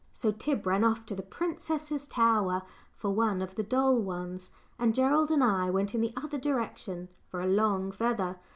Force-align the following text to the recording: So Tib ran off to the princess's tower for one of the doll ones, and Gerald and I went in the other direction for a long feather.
So 0.11 0.31
Tib 0.31 0.65
ran 0.65 0.83
off 0.83 1.05
to 1.05 1.15
the 1.15 1.21
princess's 1.21 2.07
tower 2.07 2.63
for 2.95 3.11
one 3.11 3.39
of 3.39 3.53
the 3.53 3.61
doll 3.61 3.97
ones, 3.99 4.49
and 4.79 4.95
Gerald 4.95 5.29
and 5.29 5.43
I 5.43 5.69
went 5.69 5.93
in 5.93 6.01
the 6.01 6.13
other 6.17 6.39
direction 6.39 7.07
for 7.29 7.39
a 7.39 7.45
long 7.45 7.91
feather. 7.91 8.39